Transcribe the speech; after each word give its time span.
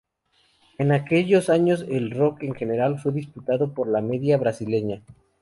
En 0.79 0.91
aquellos 0.93 1.51
años 1.51 1.85
el 1.87 2.09
rock 2.09 2.41
en 2.41 2.55
general 2.55 2.97
fue 2.97 3.11
disuadido 3.11 3.71
por 3.75 3.87
la 3.87 4.01
media 4.01 4.35
brasileña. 4.39 5.03